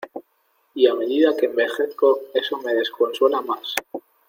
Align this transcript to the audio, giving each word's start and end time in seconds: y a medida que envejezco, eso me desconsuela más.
y 0.73 0.87
a 0.87 0.95
medida 0.95 1.37
que 1.37 1.45
envejezco, 1.45 2.21
eso 2.33 2.57
me 2.57 2.73
desconsuela 2.73 3.39
más. 3.41 3.75